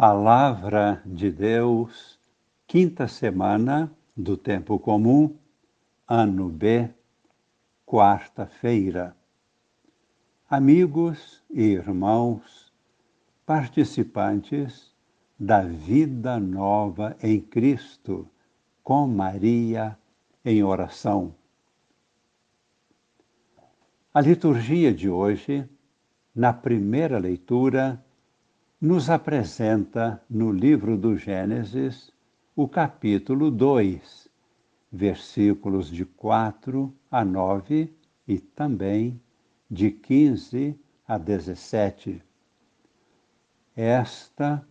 Palavra 0.00 1.02
de 1.04 1.30
Deus, 1.30 2.18
quinta 2.66 3.06
semana 3.06 3.94
do 4.16 4.34
Tempo 4.34 4.78
Comum, 4.78 5.36
ano 6.08 6.48
B, 6.48 6.88
quarta-feira. 7.84 9.14
Amigos 10.48 11.44
e 11.50 11.64
irmãos, 11.64 12.72
participantes 13.44 14.90
da 15.38 15.60
vida 15.60 16.40
nova 16.40 17.14
em 17.22 17.38
Cristo, 17.38 18.26
com 18.82 19.06
Maria 19.06 19.98
em 20.42 20.64
oração. 20.64 21.34
A 24.14 24.22
liturgia 24.22 24.94
de 24.94 25.10
hoje, 25.10 25.68
na 26.34 26.54
primeira 26.54 27.18
leitura, 27.18 28.02
nos 28.80 29.10
apresenta 29.10 30.22
no 30.30 30.50
livro 30.50 30.96
do 30.96 31.14
Gênesis 31.14 32.10
o 32.56 32.66
capítulo 32.66 33.50
2, 33.50 34.26
versículos 34.90 35.90
de 35.90 36.06
4 36.06 36.90
a 37.10 37.22
9 37.22 37.92
e 38.26 38.38
também 38.38 39.20
de 39.70 39.90
15 39.90 40.74
a 41.06 41.18
17. 41.18 42.22
Esta 43.76 44.66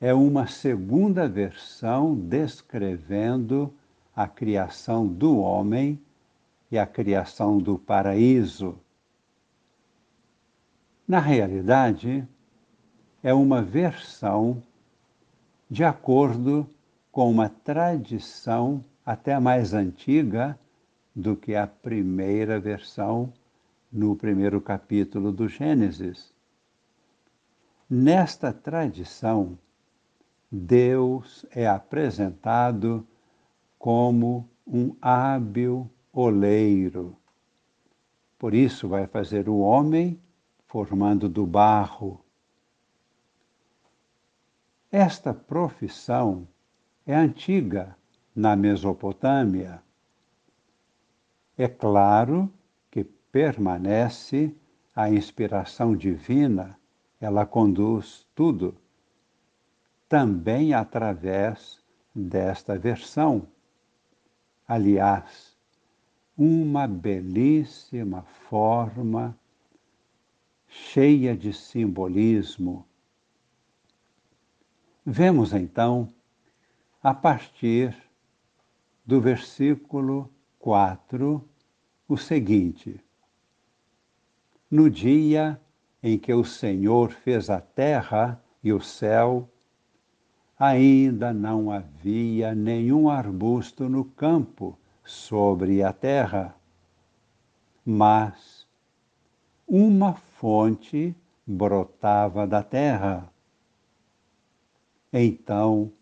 é 0.00 0.14
uma 0.14 0.46
segunda 0.46 1.28
versão 1.28 2.14
descrevendo 2.14 3.74
a 4.14 4.28
criação 4.28 5.04
do 5.04 5.38
homem 5.38 6.00
e 6.70 6.78
a 6.78 6.86
criação 6.86 7.58
do 7.58 7.76
paraíso. 7.76 8.78
Na 11.08 11.18
realidade, 11.18 12.26
é 13.24 13.32
uma 13.32 13.62
versão 13.62 14.62
de 15.70 15.82
acordo 15.82 16.68
com 17.10 17.30
uma 17.30 17.48
tradição 17.48 18.84
até 19.04 19.40
mais 19.40 19.72
antiga 19.72 20.58
do 21.16 21.34
que 21.34 21.54
a 21.54 21.66
primeira 21.66 22.60
versão 22.60 23.32
no 23.90 24.14
primeiro 24.14 24.60
capítulo 24.60 25.32
do 25.32 25.48
Gênesis. 25.48 26.34
Nesta 27.88 28.52
tradição, 28.52 29.58
Deus 30.52 31.46
é 31.50 31.66
apresentado 31.66 33.06
como 33.78 34.46
um 34.66 34.94
hábil 35.00 35.90
oleiro. 36.12 37.16
Por 38.38 38.52
isso, 38.52 38.86
vai 38.86 39.06
fazer 39.06 39.48
o 39.48 39.60
homem 39.60 40.20
formando 40.66 41.26
do 41.26 41.46
barro 41.46 42.23
esta 44.94 45.34
profissão 45.34 46.46
é 47.04 47.16
antiga 47.16 47.96
na 48.32 48.54
Mesopotâmia. 48.54 49.82
É 51.58 51.66
claro 51.66 52.48
que 52.92 53.02
permanece 53.02 54.54
a 54.94 55.10
inspiração 55.10 55.96
divina, 55.96 56.78
ela 57.20 57.44
conduz 57.44 58.24
tudo, 58.36 58.76
também 60.08 60.72
através 60.72 61.82
desta 62.14 62.78
versão. 62.78 63.48
Aliás, 64.64 65.56
uma 66.38 66.86
belíssima 66.86 68.22
forma 68.48 69.36
cheia 70.68 71.36
de 71.36 71.52
simbolismo 71.52 72.86
Vemos 75.06 75.52
então, 75.52 76.08
a 77.02 77.12
partir 77.12 77.94
do 79.04 79.20
versículo 79.20 80.30
4, 80.58 81.46
o 82.08 82.16
seguinte: 82.16 82.98
No 84.70 84.88
dia 84.88 85.60
em 86.02 86.16
que 86.16 86.32
o 86.32 86.42
Senhor 86.42 87.12
fez 87.12 87.50
a 87.50 87.60
terra 87.60 88.42
e 88.62 88.72
o 88.72 88.80
céu, 88.80 89.46
ainda 90.58 91.34
não 91.34 91.70
havia 91.70 92.54
nenhum 92.54 93.10
arbusto 93.10 93.90
no 93.90 94.06
campo 94.06 94.78
sobre 95.04 95.82
a 95.82 95.92
terra, 95.92 96.56
mas 97.84 98.66
uma 99.68 100.14
fonte 100.14 101.14
brotava 101.46 102.46
da 102.46 102.62
terra 102.62 103.30
então 105.16 105.92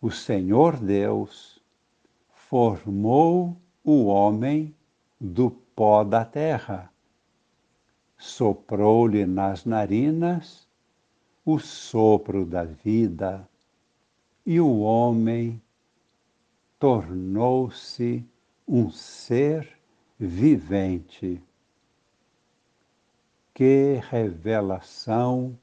o 0.00 0.10
Senhor 0.10 0.76
Deus 0.78 1.62
formou 2.28 3.56
o 3.84 4.06
homem 4.06 4.74
do 5.20 5.48
pó 5.48 6.02
da 6.02 6.24
terra, 6.24 6.92
soprou-lhe 8.18 9.24
nas 9.24 9.64
narinas 9.64 10.66
o 11.44 11.60
sopro 11.60 12.44
da 12.44 12.64
vida, 12.64 13.48
e 14.44 14.60
o 14.60 14.80
homem 14.80 15.62
tornou-se 16.80 18.24
um 18.66 18.90
ser 18.90 19.78
vivente. 20.18 21.40
Que 23.54 24.00
revelação 24.10 25.56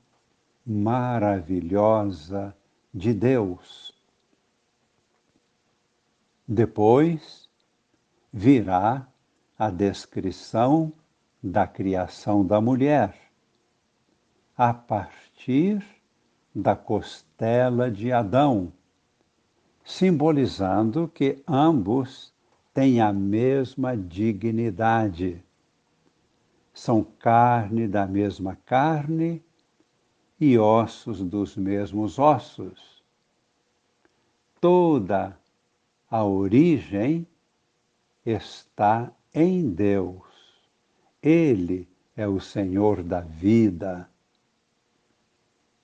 maravilhosa 0.66 2.56
de 2.94 3.13
Deus. 3.13 3.94
Depois 6.47 7.50
virá 8.31 9.07
a 9.57 9.69
descrição 9.69 10.94
da 11.41 11.68
criação 11.68 12.46
da 12.46 12.62
mulher, 12.62 13.13
a 14.57 14.74
partir 14.74 15.84
da 16.56 16.75
costela 16.75 17.91
de 17.91 18.12
Adão, 18.12 18.72
simbolizando 19.84 21.07
que 21.07 21.44
ambos 21.47 22.34
têm 22.74 23.01
a 23.01 23.12
mesma 23.12 23.97
dignidade. 23.97 25.44
São 26.74 27.03
carne 27.03 27.88
da 27.88 28.07
mesma 28.07 28.56
carne 28.66 29.44
e 30.43 30.57
ossos 30.57 31.23
dos 31.23 31.55
mesmos 31.55 32.19
ossos. 32.19 33.01
Toda 34.59 35.39
a 36.11 36.25
origem 36.25 37.25
está 38.25 39.09
em 39.33 39.69
Deus. 39.69 40.21
Ele 41.21 41.87
é 42.13 42.27
o 42.27 42.41
Senhor 42.41 43.01
da 43.01 43.21
vida. 43.21 44.09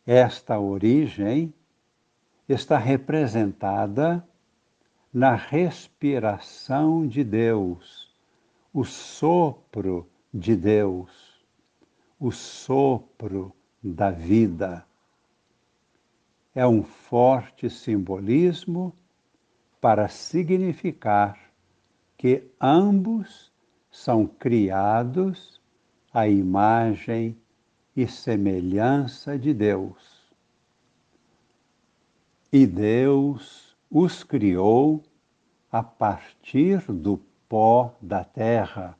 Esta 0.05 0.59
origem 0.59 1.53
está 2.49 2.77
representada 2.77 4.27
na 5.13 5.35
respiração 5.35 7.07
de 7.07 7.23
Deus, 7.23 8.13
o 8.73 8.83
sopro 8.83 10.05
de 10.33 10.55
Deus, 10.55 11.09
o 12.19 12.29
sopro 12.29 13.53
da 13.81 14.11
vida. 14.11 14.85
É 16.53 16.67
um 16.67 16.83
forte 16.83 17.69
simbolismo 17.69 18.93
para 19.79 20.07
significar 20.07 21.39
que 22.17 22.43
ambos 22.59 23.51
são 23.89 24.27
criados 24.27 25.61
à 26.13 26.27
imagem 26.27 27.37
e 27.95 28.07
semelhança 28.07 29.37
de 29.37 29.53
Deus. 29.53 30.19
E 32.51 32.65
Deus 32.65 33.75
os 33.89 34.23
criou 34.23 35.03
a 35.71 35.83
partir 35.83 36.79
do 36.91 37.19
pó 37.47 37.95
da 38.01 38.23
terra, 38.23 38.97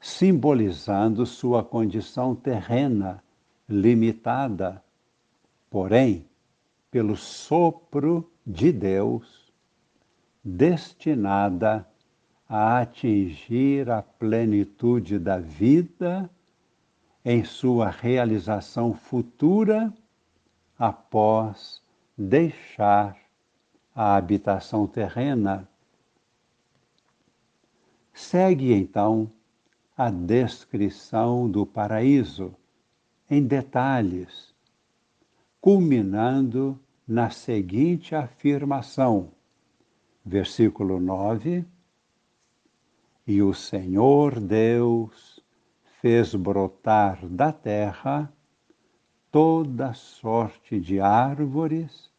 simbolizando 0.00 1.26
sua 1.26 1.64
condição 1.64 2.34
terrena 2.34 3.22
limitada, 3.68 4.82
porém, 5.70 6.26
pelo 6.90 7.16
sopro 7.16 8.30
de 8.46 8.72
Deus, 8.72 9.52
destinada 10.42 11.86
a 12.48 12.80
atingir 12.80 13.90
a 13.90 14.02
plenitude 14.02 15.18
da 15.18 15.38
vida 15.38 16.30
em 17.24 17.44
sua 17.44 17.90
realização 17.90 18.94
futura 18.94 19.92
após 20.78 21.82
deixar 22.16 23.16
a 23.94 24.14
habitação 24.14 24.86
terrena. 24.86 25.68
Segue 28.14 28.72
então 28.72 29.30
a 29.96 30.08
descrição 30.08 31.50
do 31.50 31.66
paraíso 31.66 32.54
em 33.28 33.44
detalhes, 33.44 34.54
culminando 35.60 36.78
na 37.06 37.28
seguinte 37.30 38.14
afirmação, 38.14 39.32
versículo 40.24 41.00
9: 41.00 41.64
E 43.26 43.42
o 43.42 43.52
Senhor 43.52 44.38
Deus 44.38 45.40
fez 46.00 46.34
brotar 46.34 47.26
da 47.26 47.50
terra 47.50 48.32
toda 49.30 49.92
sorte 49.92 50.78
de 50.78 51.00
árvores 51.00 52.10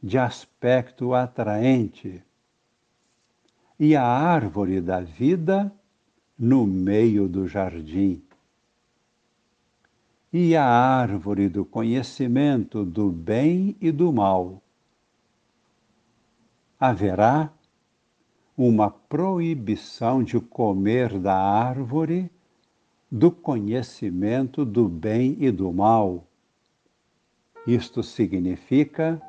de 0.00 0.18
aspecto 0.18 1.14
atraente, 1.14 2.22
e 3.78 3.96
a 3.96 4.06
árvore 4.06 4.80
da 4.80 5.00
vida 5.00 5.72
no 6.38 6.64
meio 6.64 7.28
do 7.28 7.48
jardim 7.48 8.22
e 10.36 10.56
a 10.56 10.66
árvore 10.66 11.48
do 11.48 11.64
conhecimento 11.64 12.84
do 12.84 13.08
bem 13.08 13.76
e 13.80 13.92
do 13.92 14.12
mal. 14.12 14.60
Haverá 16.76 17.52
uma 18.58 18.90
proibição 18.90 20.24
de 20.24 20.40
comer 20.40 21.20
da 21.20 21.36
árvore 21.36 22.28
do 23.08 23.30
conhecimento 23.30 24.64
do 24.64 24.88
bem 24.88 25.36
e 25.38 25.52
do 25.52 25.72
mal. 25.72 26.26
Isto 27.64 28.02
significa 28.02 29.22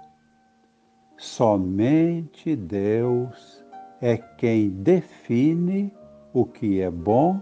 somente 1.19 2.56
Deus 2.56 3.63
é 4.01 4.18
quem 4.18 4.72
define 4.72 5.94
o 6.34 6.46
que 6.48 6.81
é 6.81 6.90
bom 6.90 7.40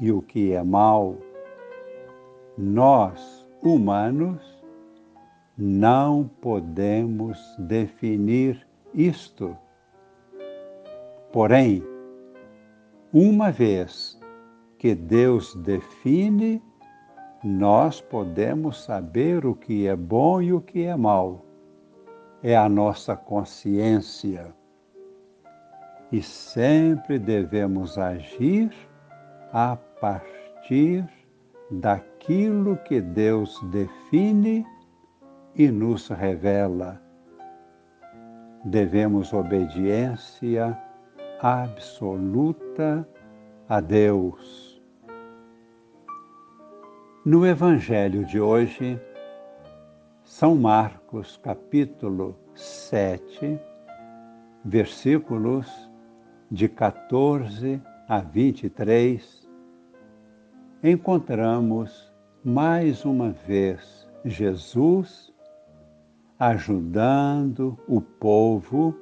e 0.00 0.10
o 0.10 0.20
que 0.20 0.50
é 0.50 0.64
mal 0.64 1.27
nós, 2.58 3.46
humanos, 3.62 4.42
não 5.56 6.28
podemos 6.40 7.38
definir 7.56 8.66
isto. 8.92 9.56
Porém, 11.32 11.84
uma 13.12 13.52
vez 13.52 14.20
que 14.76 14.92
Deus 14.92 15.54
define, 15.54 16.60
nós 17.44 18.00
podemos 18.00 18.82
saber 18.82 19.46
o 19.46 19.54
que 19.54 19.86
é 19.86 19.94
bom 19.94 20.42
e 20.42 20.52
o 20.52 20.60
que 20.60 20.82
é 20.82 20.96
mal. 20.96 21.44
É 22.42 22.56
a 22.56 22.68
nossa 22.68 23.14
consciência. 23.14 24.52
E 26.10 26.20
sempre 26.20 27.20
devemos 27.20 27.98
agir 27.98 28.72
a 29.52 29.76
partir 30.00 31.17
daquilo 31.70 32.76
que 32.78 33.00
Deus 33.00 33.60
define 33.70 34.66
e 35.54 35.70
nos 35.70 36.08
revela. 36.08 37.00
Devemos 38.64 39.32
obediência 39.32 40.78
absoluta 41.40 43.06
a 43.68 43.80
Deus. 43.80 44.82
No 47.24 47.46
Evangelho 47.46 48.24
de 48.24 48.40
hoje, 48.40 48.98
São 50.24 50.54
Marcos, 50.56 51.38
capítulo 51.42 52.38
7, 52.54 53.60
versículos 54.64 55.90
de 56.50 56.68
14 56.68 57.82
a 58.08 58.20
23, 58.20 59.47
encontramos 60.82 62.12
mais 62.44 63.04
uma 63.04 63.30
vez 63.30 64.08
Jesus 64.24 65.34
ajudando 66.38 67.76
o 67.88 68.00
povo 68.00 68.96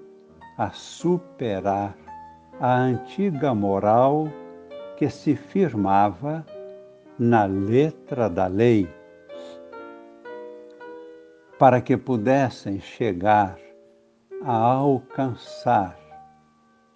a 0.56 0.70
superar 0.70 1.94
a 2.58 2.78
antiga 2.78 3.54
moral 3.54 4.26
que 4.96 5.10
se 5.10 5.36
firmava 5.36 6.46
na 7.18 7.44
letra 7.44 8.30
da 8.30 8.46
lei, 8.46 8.88
para 11.58 11.82
que 11.82 11.94
pudessem 11.94 12.80
chegar 12.80 13.58
a 14.42 14.56
alcançar 14.56 15.98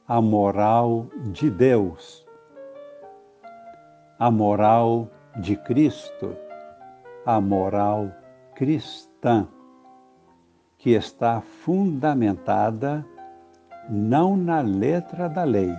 a 0.09 0.23
moral 0.23 1.07
de 1.33 1.51
Deus 1.51 2.30
a 4.21 4.31
moral 4.31 5.09
de 5.41 5.57
Cristo, 5.57 6.37
a 7.25 7.41
moral 7.41 8.13
cristã, 8.55 9.49
que 10.77 10.91
está 10.91 11.41
fundamentada 11.41 13.03
não 13.89 14.37
na 14.37 14.61
letra 14.61 15.27
da 15.27 15.43
lei, 15.45 15.75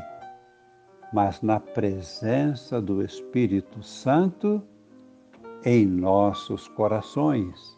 mas 1.13 1.39
na 1.43 1.59
presença 1.59 2.81
do 2.81 3.03
Espírito 3.03 3.83
Santo 3.83 4.63
em 5.63 5.85
nossos 5.85 6.67
corações. 6.69 7.77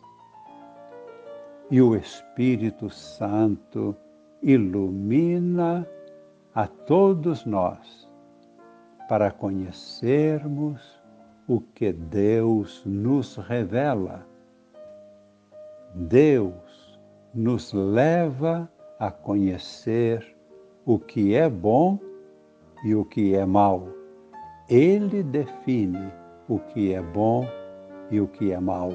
E 1.70 1.82
o 1.82 1.94
Espírito 1.94 2.90
Santo 2.90 3.94
ilumina 4.42 5.86
a 6.56 6.66
todos 6.68 7.46
nós 7.46 8.03
para 9.08 9.32
conhecermos 9.32 11.02
o 11.48 11.60
que 11.60 11.92
Deus 11.92 12.82
nos 12.86 13.36
revela. 13.36 14.26
Deus 15.94 17.00
nos 17.34 17.74
leva 17.74 18.70
a 19.00 19.12
conhecer 19.12 20.36
o 20.86 20.98
que 20.98 21.36
é 21.36 21.50
bom 21.50 22.00
e 22.84 22.96
o 22.96 23.04
que 23.04 23.36
é 23.36 23.46
mal. 23.46 23.88
Ele 24.70 25.24
define 25.24 26.12
o 26.48 26.60
que 26.60 26.94
é 26.94 27.02
bom 27.02 27.46
e 28.10 28.20
o 28.20 28.28
que 28.28 28.52
é 28.52 28.60
mal. 28.60 28.92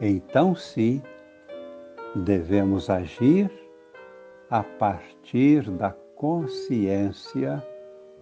Então, 0.00 0.54
sim, 0.54 1.02
devemos 2.14 2.90
agir 2.90 3.50
a 4.50 4.62
partir 4.62 5.70
da 5.70 5.90
consciência 6.16 7.62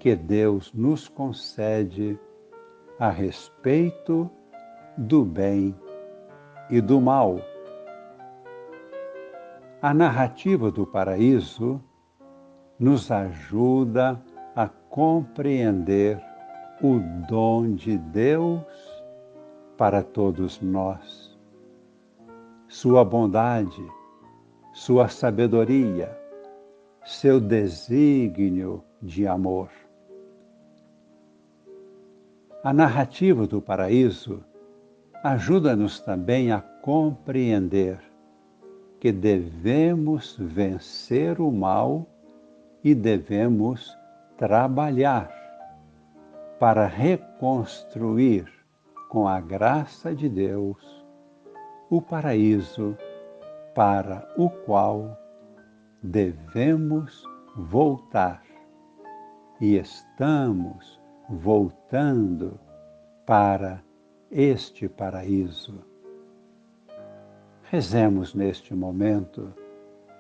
que 0.01 0.17
Deus 0.17 0.73
nos 0.73 1.09
concede 1.09 2.19
a 2.99 3.11
respeito 3.11 4.31
do 4.97 5.23
bem 5.27 5.77
e 6.71 6.81
do 6.81 6.99
mal. 7.03 7.39
A 9.83 9.93
narrativa 9.93 10.71
do 10.71 10.87
paraíso 10.87 11.81
nos 12.79 13.11
ajuda 13.11 14.19
a 14.57 14.67
compreender 14.67 16.19
o 16.83 16.99
dom 17.29 17.75
de 17.75 17.99
Deus 17.99 18.65
para 19.77 20.03
todos 20.03 20.63
nós. 20.63 21.39
Sua 22.69 23.05
bondade, 23.05 23.87
sua 24.73 25.09
sabedoria, 25.09 26.19
seu 27.05 27.39
desígnio 27.39 28.83
de 29.03 29.27
amor. 29.27 29.69
A 32.63 32.75
narrativa 32.75 33.47
do 33.47 33.63
paraíso 33.63 34.45
ajuda-nos 35.25 35.99
também 35.99 36.53
a 36.53 36.61
compreender 36.61 37.99
que 39.01 39.11
devemos 39.11 40.37
vencer 40.39 41.41
o 41.41 41.51
mal 41.51 42.07
e 42.85 42.95
devemos 42.95 43.97
trabalhar 44.37 45.31
para 46.59 46.87
reconstruir 46.87 48.47
com 49.09 49.27
a 49.27 49.41
graça 49.41 50.15
de 50.15 50.29
Deus 50.29 51.03
o 51.89 52.03
paraíso 52.03 52.95
para 53.75 54.29
o 54.37 54.51
qual 54.51 55.19
devemos 56.03 57.25
voltar. 57.57 58.43
E 59.59 59.77
estamos 59.77 61.00
voltando 61.31 62.59
para 63.25 63.85
este 64.33 64.89
paraíso. 64.89 65.85
Rezemos 67.63 68.35
neste 68.35 68.75
momento, 68.75 69.55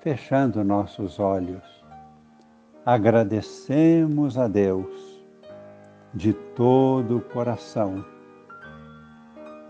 fechando 0.00 0.62
nossos 0.62 1.19
olhos. 1.19 1.64
Agradecemos 2.87 4.38
a 4.38 4.47
Deus 4.47 5.21
de 6.14 6.33
todo 6.33 7.17
o 7.17 7.21
coração 7.21 8.05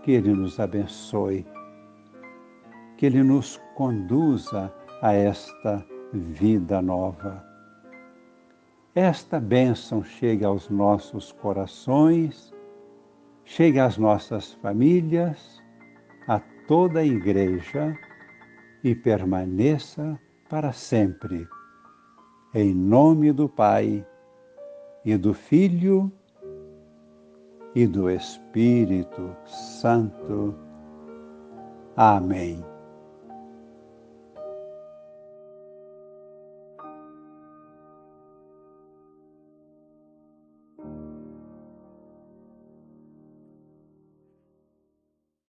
que 0.03 0.11
Ele 0.11 0.33
nos 0.33 0.59
abençoe, 0.59 1.45
que 2.97 3.07
Ele 3.07 3.23
nos 3.23 3.59
conduza 3.75 4.71
a 5.01 5.13
esta 5.13 5.83
vida 6.13 6.83
nova 6.83 7.50
esta 8.93 9.39
bênção 9.39 10.03
chegue 10.03 10.43
aos 10.43 10.69
nossos 10.69 11.31
corações, 11.31 12.53
chegue 13.45 13.79
às 13.79 13.97
nossas 13.97 14.53
famílias, 14.55 15.61
a 16.27 16.39
toda 16.67 16.99
a 16.99 17.05
Igreja 17.05 17.97
e 18.83 18.93
permaneça 18.93 20.19
para 20.49 20.73
sempre. 20.73 21.47
Em 22.53 22.73
nome 22.73 23.31
do 23.31 23.47
Pai, 23.47 24.05
e 25.05 25.17
do 25.17 25.33
Filho, 25.33 26.11
e 27.73 27.87
do 27.87 28.09
Espírito 28.09 29.35
Santo. 29.45 30.53
Amém. 31.95 32.70